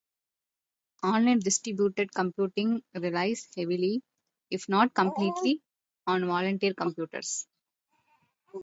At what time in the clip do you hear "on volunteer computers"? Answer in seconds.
6.07-7.45